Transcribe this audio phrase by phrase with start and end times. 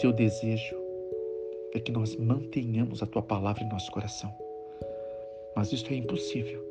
[0.00, 0.76] teu desejo
[1.74, 4.34] é que nós mantenhamos a tua palavra em nosso coração.
[5.54, 6.64] Mas isso é impossível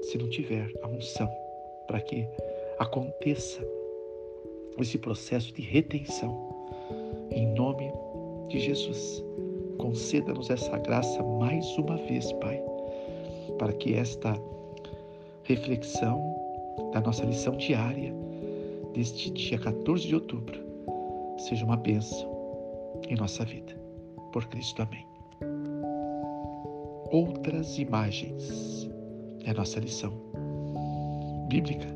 [0.00, 1.30] se não tiver a unção
[1.86, 2.26] para que
[2.78, 3.60] aconteça
[4.78, 6.32] esse processo de retenção.
[7.30, 7.92] Em nome
[8.48, 9.22] de Jesus,
[9.76, 12.62] conceda-nos essa graça mais uma vez, Pai,
[13.58, 14.34] para que esta
[15.42, 16.18] reflexão
[16.94, 18.14] da nossa lição diária
[18.94, 20.58] deste dia 14 de outubro
[21.36, 22.33] seja uma bênção
[23.08, 23.74] em nossa vida.
[24.32, 25.06] Por Cristo, amém.
[27.10, 28.90] Outras imagens
[29.44, 30.12] é a nossa lição
[31.48, 31.86] bíblica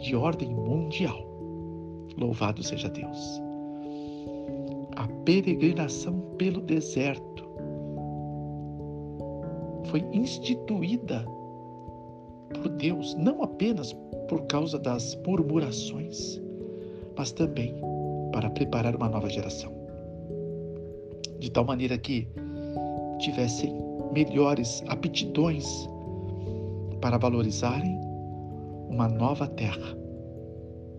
[0.00, 1.24] de ordem mundial.
[2.18, 3.40] Louvado seja Deus.
[4.96, 7.48] A peregrinação pelo deserto
[9.84, 11.24] foi instituída
[12.54, 13.92] por Deus, não apenas
[14.28, 16.40] por causa das murmurações,
[17.16, 17.74] mas também
[18.32, 19.79] para preparar uma nova geração.
[21.40, 22.28] De tal maneira que
[23.18, 23.74] tivessem
[24.12, 25.88] melhores aptidões
[27.00, 27.98] para valorizarem
[28.88, 29.96] uma nova terra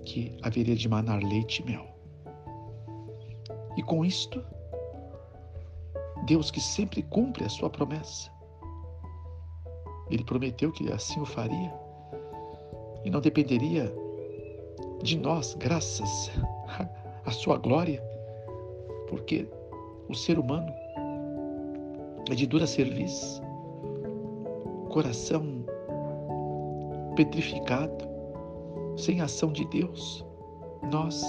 [0.03, 1.85] que haveria de manar leite e mel.
[3.77, 4.43] E com isto,
[6.25, 8.31] Deus que sempre cumpre a sua promessa,
[10.09, 11.73] ele prometeu que assim o faria
[13.03, 13.93] e não dependeria
[15.01, 16.31] de nós, graças
[17.25, 18.01] à sua glória,
[19.07, 19.47] porque
[20.11, 20.73] o ser humano
[22.29, 23.41] é de dura serviço,
[24.89, 25.65] coração
[27.15, 28.09] petrificado,
[28.97, 30.25] sem ação de Deus,
[30.91, 31.23] nós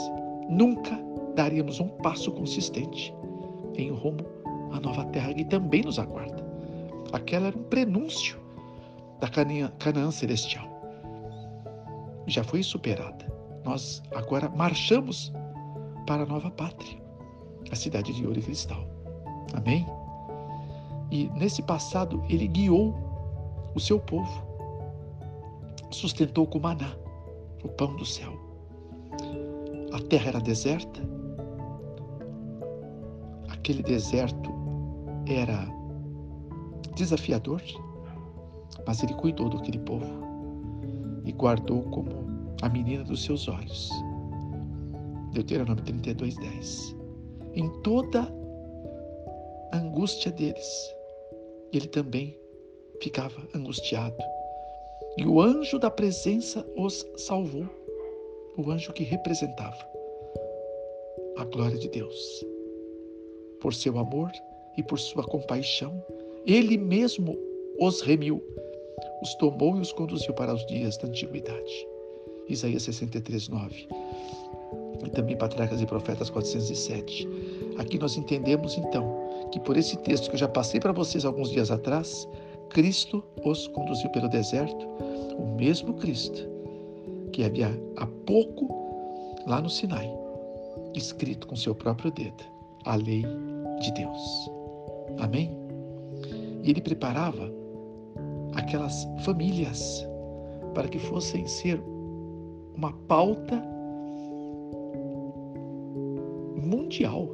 [0.49, 0.99] nunca
[1.35, 3.15] daríamos um passo consistente
[3.77, 4.25] em rumo
[4.73, 6.45] à nova terra que também nos aguarda.
[7.13, 8.39] Aquela era um prenúncio
[9.21, 10.67] da Canaã celestial.
[12.27, 13.31] Já foi superada.
[13.65, 15.33] Nós agora marchamos
[16.07, 17.02] para a nova pátria,
[17.71, 18.85] a cidade de ouro e cristal.
[19.55, 19.87] Amém?
[21.11, 22.95] E nesse passado ele guiou
[23.75, 24.43] o seu povo,
[25.91, 26.97] sustentou com maná,
[27.63, 28.33] o pão do céu.
[29.93, 31.01] A terra era deserta,
[33.49, 34.51] aquele deserto
[35.27, 35.67] era
[36.97, 37.63] desafiador,
[38.87, 40.07] mas ele cuidou daquele povo
[41.25, 42.11] e guardou como
[42.63, 43.91] a menina dos seus olhos.
[45.33, 47.02] Deuteronômio 32, 10.
[47.55, 48.21] Em toda
[49.73, 50.95] a angústia deles,
[51.73, 52.39] ele também
[53.01, 54.17] ficava angustiado.
[55.17, 57.67] E o anjo da presença os salvou,
[58.57, 59.91] o anjo que representava
[61.37, 62.45] a glória de Deus.
[63.61, 64.31] Por seu amor
[64.77, 66.03] e por sua compaixão,
[66.47, 67.39] ele mesmo
[67.79, 68.43] os remiu
[69.23, 71.89] os tomou e os conduziu para os dias da antiguidade.
[72.49, 73.89] Isaías 63, 9.
[75.05, 77.29] E também Patriarcas e Profetas 407.
[77.79, 81.51] Aqui nós entendemos então que por esse texto que eu já passei para vocês alguns
[81.51, 82.29] dias atrás,
[82.71, 84.87] Cristo os conduziu pelo deserto,
[85.39, 86.49] o mesmo Cristo
[87.33, 88.69] que havia há pouco
[89.47, 90.11] lá no Sinai,
[90.95, 92.45] escrito com seu próprio dedo,
[92.85, 93.25] a lei
[93.81, 94.51] de Deus.
[95.19, 95.51] Amém?
[96.63, 97.51] E ele preparava
[98.55, 100.07] aquelas famílias
[100.75, 101.83] para que fossem ser
[102.75, 103.63] uma pauta
[106.93, 107.27] mundial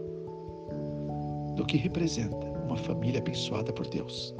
[1.56, 4.32] do que representa uma família abençoada por Deus.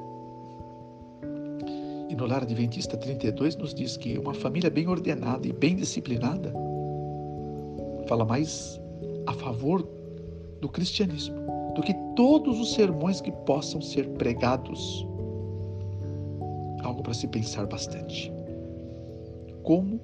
[2.08, 6.52] E no Lar Adventista 32 nos diz que uma família bem ordenada e bem disciplinada
[8.06, 8.80] fala mais
[9.26, 9.82] a favor
[10.60, 11.36] do cristianismo
[11.74, 15.04] do que todos os sermões que possam ser pregados
[16.84, 18.32] algo para se pensar bastante.
[19.64, 20.00] Como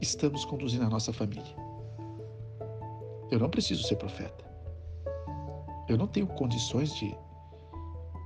[0.00, 1.44] estamos conduzindo a nossa família?
[3.30, 4.47] Eu não preciso ser profeta.
[5.88, 7.16] Eu não tenho condições de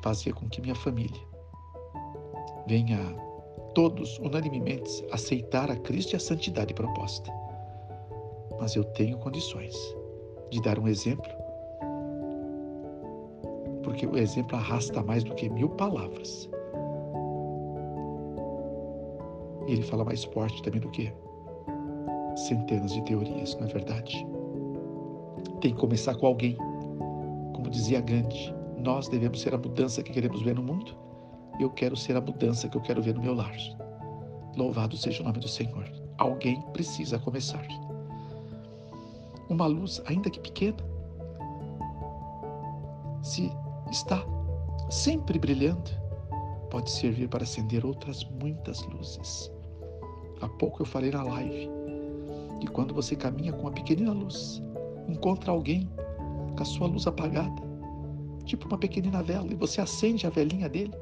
[0.02, 1.20] fazer com que minha família
[2.66, 2.98] venha
[3.74, 7.30] todos unanimemente aceitar a Cristo e a santidade proposta.
[8.60, 9.74] Mas eu tenho condições
[10.50, 11.30] de dar um exemplo,
[13.82, 16.50] porque o exemplo arrasta mais do que mil palavras.
[19.66, 21.12] E ele fala mais forte também do que
[22.36, 24.26] centenas de teorias, não é verdade?
[25.60, 26.56] Tem que começar com alguém.
[27.72, 30.94] Dizia Gandhi, nós devemos ser a mudança que queremos ver no mundo.
[31.58, 33.56] Eu quero ser a mudança que eu quero ver no meu lar.
[34.54, 35.90] Louvado seja o nome do Senhor.
[36.18, 37.66] Alguém precisa começar.
[39.48, 40.76] Uma luz, ainda que pequena,
[43.22, 43.50] se
[43.90, 44.22] está
[44.90, 45.90] sempre brilhando,
[46.70, 49.50] pode servir para acender outras muitas luzes.
[50.42, 51.70] Há pouco eu falei na live
[52.60, 54.62] que quando você caminha com uma pequenina luz,
[55.08, 55.88] encontra alguém
[56.56, 57.62] com a sua luz apagada,
[58.44, 60.94] tipo uma pequenina vela, e você acende a velinha dele,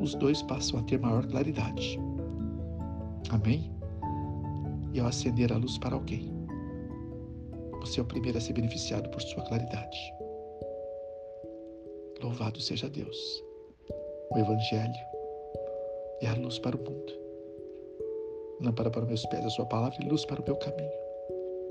[0.00, 1.98] os dois passam a ter maior claridade.
[3.30, 3.70] Amém?
[4.92, 6.32] E ao acender a luz para alguém,
[7.80, 9.98] você é o primeiro a ser beneficiado por sua claridade.
[12.22, 13.44] Louvado seja Deus.
[14.32, 14.92] O Evangelho
[16.20, 17.12] é a luz para o mundo.
[18.60, 20.90] Lâmpada para meus pés, a sua palavra e luz para o meu caminho.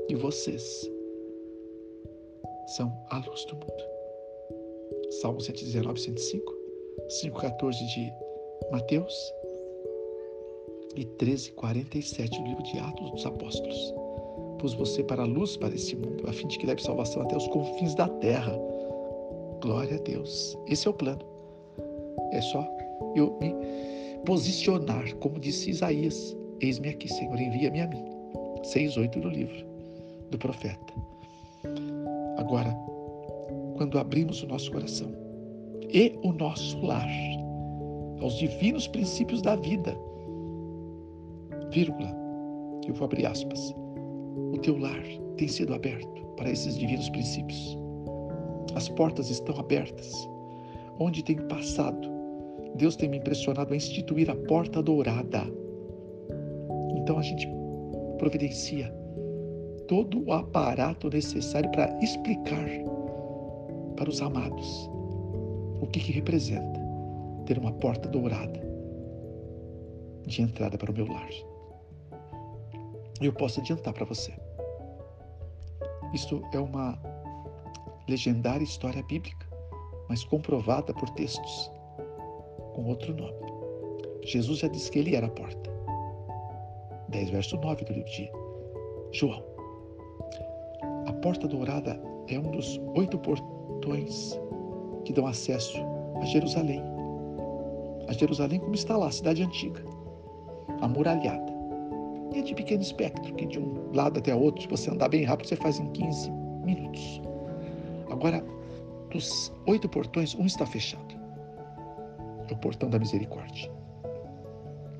[0.09, 0.89] E vocês
[2.69, 3.83] são a luz do mundo.
[5.21, 6.53] Salmo 119, 105,
[7.23, 8.13] 5,14 de
[8.71, 9.33] Mateus
[10.95, 13.93] e 13, 47 do livro de Atos dos Apóstolos.
[14.59, 17.35] Pus você para a luz para esse mundo, a fim de que leve salvação até
[17.35, 18.53] os confins da terra.
[19.61, 20.57] Glória a Deus.
[20.67, 21.25] Esse é o plano.
[22.31, 22.67] É só
[23.15, 23.55] eu me
[24.25, 28.03] posicionar, como disse Isaías: Eis-me aqui, Senhor, envia-me a mim.
[28.61, 29.65] 6,8 do livro
[30.29, 30.93] do profeta.
[32.39, 32.73] Agora,
[33.75, 35.11] quando abrimos o nosso coração
[35.93, 37.09] e o nosso lar
[38.21, 39.93] aos divinos princípios da vida,
[41.69, 42.15] vírgula,
[42.87, 43.75] eu vou abrir aspas,
[44.53, 45.03] o teu lar
[45.35, 47.77] tem sido aberto para esses divinos princípios.
[48.73, 50.09] As portas estão abertas.
[50.97, 52.09] Onde tenho passado,
[52.75, 55.43] Deus tem me impressionado a instituir a porta dourada.
[56.95, 57.49] Então a gente
[58.17, 58.97] providencia
[59.89, 62.69] todo o aparato necessário para explicar
[63.97, 64.87] para os amados
[65.81, 66.79] o que, que representa
[67.47, 68.61] ter uma porta dourada
[70.27, 71.29] de entrada para o meu lar.
[73.19, 74.31] Eu posso adiantar para você.
[76.13, 76.95] Isto é uma
[78.07, 79.47] legendária história bíblica,
[80.07, 81.71] mas comprovada por textos
[82.75, 83.51] com outro nome.
[84.23, 85.71] Jesus já disse que ele era a porta.
[87.07, 88.31] 10 verso 9 do livro de
[89.11, 89.48] João.
[91.05, 94.39] A porta dourada é um dos oito portões
[95.03, 95.77] que dão acesso
[96.21, 96.81] a Jerusalém.
[98.07, 99.83] A Jerusalém como está lá, a cidade antiga,
[100.81, 101.51] amuralhada.
[102.33, 105.23] E é de pequeno espectro, que de um lado até outro, se você andar bem
[105.23, 106.29] rápido, você faz em 15
[106.63, 107.21] minutos.
[108.09, 108.43] Agora,
[109.11, 111.15] dos oito portões, um está fechado.
[112.47, 113.71] É o portão da misericórdia.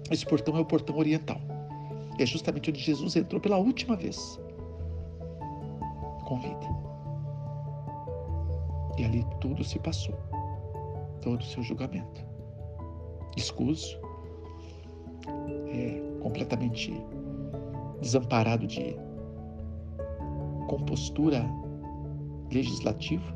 [0.10, 1.40] Esse portão é o portão oriental.
[2.20, 4.40] É justamente onde Jesus entrou pela última vez
[6.30, 6.68] com vida.
[8.98, 10.16] E ali tudo se passou,
[11.22, 12.24] todo o seu julgamento.
[13.36, 14.00] Escuso,
[15.68, 16.94] é, completamente
[18.00, 18.96] desamparado de
[20.68, 21.44] compostura
[22.52, 23.36] legislativa,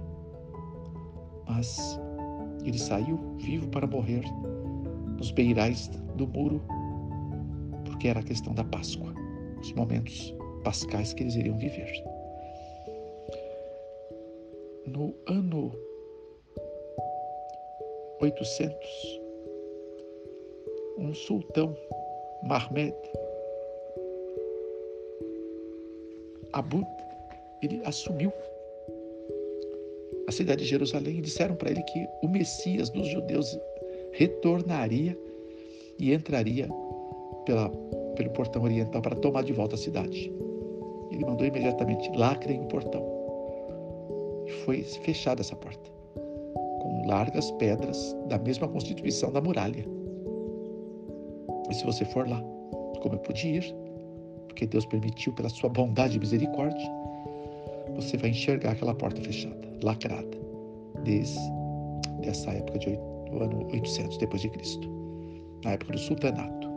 [1.47, 1.99] mas
[2.63, 4.23] ele saiu vivo para morrer
[5.17, 6.61] nos beirais do muro,
[7.85, 9.13] porque era a questão da Páscoa,
[9.59, 12.12] os momentos pascais que eles iriam viver.
[14.93, 15.71] No ano
[18.21, 19.21] 800,
[20.99, 21.75] um sultão,
[22.43, 22.93] Mahmed
[26.53, 26.85] Abu,
[27.63, 28.31] ele assumiu
[30.27, 33.59] a cidade de Jerusalém e disseram para ele que o Messias dos judeus
[34.11, 35.17] retornaria
[35.97, 36.69] e entraria
[37.47, 37.67] pela,
[38.15, 40.31] pelo portão oriental para tomar de volta a cidade.
[41.11, 43.12] Ele mandou imediatamente lacrem o portão.
[44.65, 49.85] Foi fechada essa porta, com largas pedras da mesma constituição da muralha.
[51.69, 52.41] E se você for lá,
[53.01, 53.75] como eu pude ir,
[54.47, 56.87] porque Deus permitiu pela sua bondade e misericórdia,
[57.95, 60.37] você vai enxergar aquela porta fechada, lacrada,
[61.03, 61.39] desde
[62.21, 62.95] essa época de,
[63.29, 64.89] do ano 800 depois de Cristo,
[65.63, 66.67] na época do sultanato.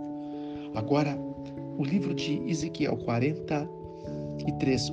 [0.75, 1.17] Agora,
[1.79, 4.91] o livro de Ezequiel 43,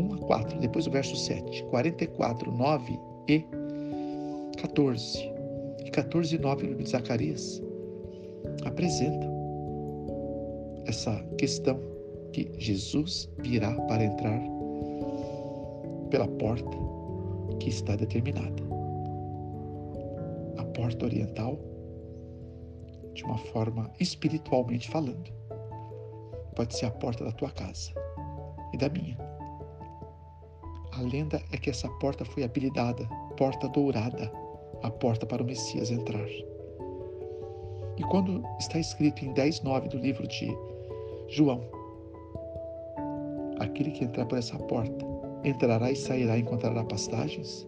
[0.00, 3.44] 1 a 4, depois o verso 7, 44, 9 e
[4.58, 5.18] 14,
[5.84, 7.62] e 14 e 9 no livro de Zacarias,
[8.64, 9.30] apresentam
[10.86, 11.78] essa questão
[12.32, 14.40] que Jesus virá para entrar
[16.10, 16.76] pela porta
[17.58, 18.62] que está determinada.
[20.58, 21.58] A porta oriental,
[23.14, 25.30] de uma forma espiritualmente falando,
[26.54, 27.92] pode ser a porta da tua casa
[28.72, 29.29] e da minha.
[30.92, 34.30] A lenda é que essa porta foi apelidada Porta Dourada,
[34.82, 36.28] a porta para o Messias entrar.
[37.96, 40.56] E quando está escrito em 10:9 do livro de
[41.28, 41.60] João,
[43.58, 45.06] aquele que entrar por essa porta
[45.44, 47.66] entrará e sairá e encontrará pastagens,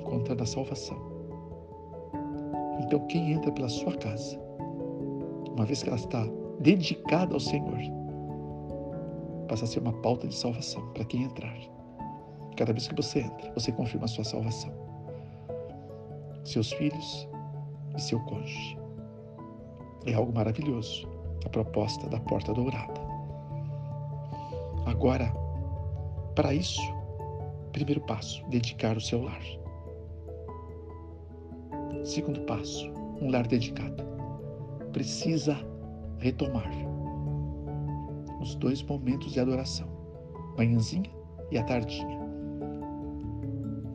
[0.00, 0.98] encontrando a salvação.
[2.80, 4.38] Então, quem entra pela sua casa,
[5.54, 6.26] uma vez que ela está
[6.60, 7.78] dedicada ao Senhor,
[9.50, 11.56] passa a ser uma pauta de salvação para quem entrar.
[12.56, 14.72] Cada vez que você entra, você confirma a sua salvação.
[16.44, 17.28] Seus filhos
[17.96, 18.78] e seu cônjuge.
[20.06, 21.08] É algo maravilhoso
[21.44, 23.00] a proposta da porta dourada.
[24.86, 25.34] Agora,
[26.36, 26.80] para isso,
[27.72, 29.42] primeiro passo, dedicar o seu lar.
[32.04, 32.88] Segundo passo,
[33.20, 34.04] um lar dedicado.
[34.92, 35.56] Precisa
[36.18, 36.89] retomar
[38.40, 39.88] os dois momentos de adoração,
[40.56, 41.10] manhãzinha
[41.50, 42.20] e a tardinha.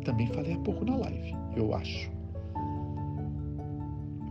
[0.03, 2.11] Também falei há pouco na live, eu acho.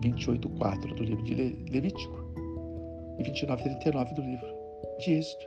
[0.01, 1.35] 28:4 do livro de
[1.71, 2.25] Levítico
[3.19, 4.47] e 29:39 do livro
[4.99, 5.45] de Êxodo,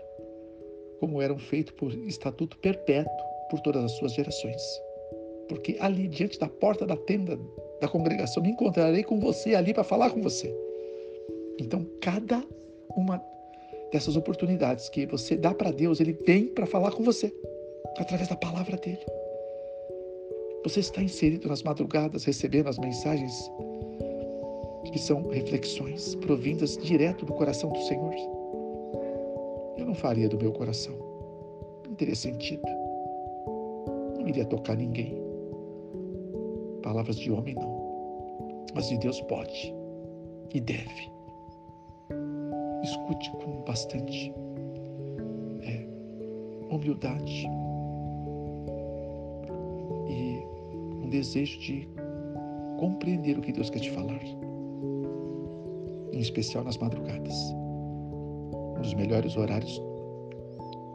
[0.99, 3.11] como eram feitos por estatuto perpétuo
[3.49, 4.61] por todas as suas gerações.
[5.47, 7.39] Porque ali diante da porta da tenda
[7.79, 10.53] da congregação me encontrarei com você ali para falar com você.
[11.59, 12.43] Então, cada
[12.95, 13.21] uma
[13.91, 17.33] dessas oportunidades que você dá para Deus, Ele vem para falar com você,
[17.97, 19.05] através da palavra dele.
[20.63, 23.49] Você está inserido nas madrugadas, recebendo as mensagens
[24.91, 28.13] que são reflexões provindas direto do coração do Senhor.
[29.77, 30.95] Eu não faria do meu coração,
[31.87, 32.65] não teria sentido,
[34.17, 35.15] não iria tocar ninguém.
[36.81, 39.73] Palavras de homem não, mas de Deus pode
[40.53, 41.16] e deve
[42.87, 44.33] escute com bastante
[45.61, 45.85] é,
[46.69, 47.47] humildade
[50.09, 50.41] e
[51.03, 51.87] um desejo de
[52.79, 54.21] compreender o que Deus quer te falar,
[56.13, 57.35] em especial nas madrugadas,
[58.81, 59.81] dos melhores horários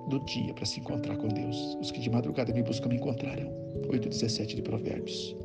[0.08, 1.76] do dia para se encontrar com Deus.
[1.80, 3.50] Os que de madrugada me buscam me encontrarão.
[3.88, 5.37] 8,17 de Provérbios.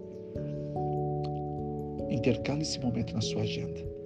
[2.09, 3.96] Intercale esse momento na sua agenda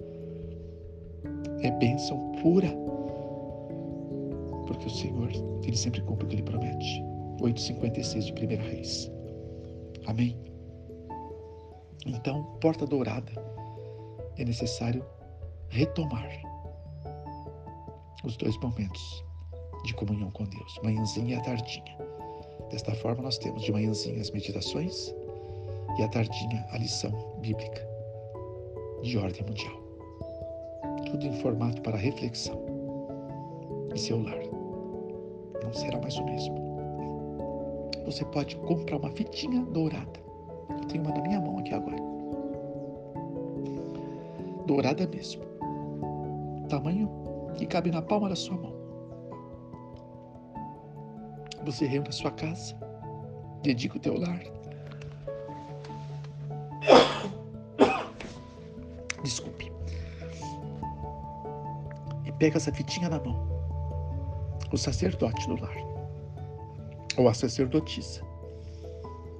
[1.62, 2.68] é bênção pura.
[4.66, 5.30] Porque o Senhor,
[5.64, 7.02] Ele sempre cumpre o que Ele promete.
[7.40, 9.10] 8,56 de Primeira Reis.
[10.06, 10.36] Amém?
[12.06, 13.32] Então, porta dourada,
[14.36, 15.04] é necessário
[15.68, 16.28] retomar
[18.24, 19.24] os dois momentos
[19.84, 21.98] de comunhão com Deus, manhãzinha e a tardinha.
[22.70, 25.14] Desta forma, nós temos de manhãzinha as meditações
[25.98, 27.86] e a tardinha a lição bíblica
[29.02, 29.81] de ordem mundial
[31.12, 32.58] tudo em formato para reflexão.
[33.94, 34.38] E seu lar
[35.62, 36.54] não será mais o mesmo.
[38.06, 40.20] Você pode comprar uma fitinha dourada.
[40.70, 41.96] Eu tenho uma na minha mão aqui agora.
[44.66, 45.42] Dourada mesmo.
[46.68, 47.10] Tamanho
[47.56, 48.72] que cabe na palma da sua mão.
[51.64, 52.74] Você reúne a sua casa,
[53.62, 54.40] dedica o teu lar.
[59.22, 59.71] Desculpe
[62.42, 63.36] pega essa fitinha na mão.
[64.72, 65.76] O sacerdote do lar,
[67.16, 68.20] ou a sacerdotisa,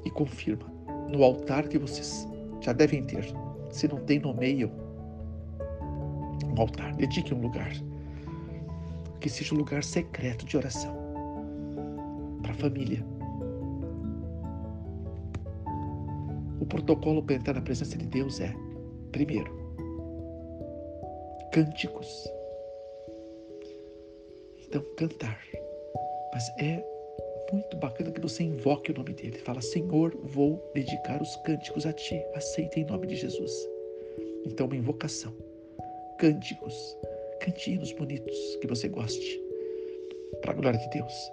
[0.05, 0.73] e confirma
[1.11, 2.29] no altar que vocês
[2.61, 3.27] já devem ter.
[3.73, 4.71] Se não tem, nomeiam
[6.47, 6.95] um altar.
[6.95, 7.73] Dedique um lugar.
[9.19, 10.95] Que seja um lugar secreto de oração
[12.41, 13.05] para a família.
[16.61, 18.55] O protocolo para entrar na presença de Deus é,
[19.11, 19.53] primeiro,
[21.53, 22.31] cânticos
[24.73, 25.39] então cantar.
[26.33, 26.83] Mas é
[27.53, 29.37] muito bacana que você invoque o nome dele.
[29.39, 32.25] Fala, Senhor, vou dedicar os cânticos a ti.
[32.35, 33.53] Aceita em nome de Jesus.
[34.47, 35.35] Então, uma invocação.
[36.19, 36.97] Cânticos,
[37.41, 39.41] cantinhos bonitos que você goste.
[40.41, 41.33] Para a glória de Deus.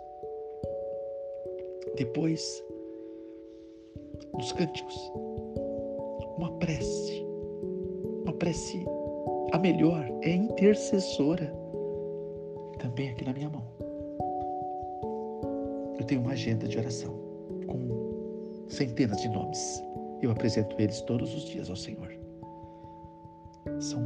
[1.96, 2.62] Depois,
[4.34, 4.96] nos cânticos,
[6.38, 7.26] uma prece.
[8.24, 8.86] Uma prece,
[9.54, 11.59] a melhor, é intercessora
[12.80, 13.64] também aqui na minha mão.
[16.00, 17.14] Eu tenho uma agenda de oração
[17.68, 19.84] com centenas de nomes.
[20.22, 22.10] Eu apresento eles todos os dias ao Senhor.
[23.80, 24.02] São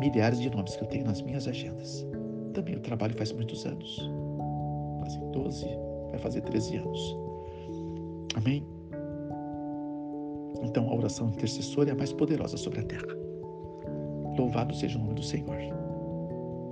[0.00, 2.06] milhares de nomes que eu tenho nas minhas agendas.
[2.52, 4.10] Também eu trabalho faz muitos anos.
[5.00, 5.66] Fazem 12,
[6.10, 7.16] vai fazer 13 anos.
[8.36, 8.66] Amém?
[10.62, 13.16] Então a oração intercessora é a mais poderosa sobre a terra.
[14.36, 15.56] Louvado seja o nome do Senhor.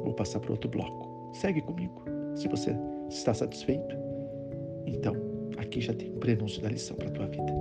[0.05, 1.06] Vou passar para outro bloco.
[1.41, 2.03] Segue comigo.
[2.35, 2.75] Se você
[3.11, 3.95] está satisfeito,
[4.87, 5.15] então
[5.59, 7.53] aqui já tem um prenúncio da lição para a tua vida.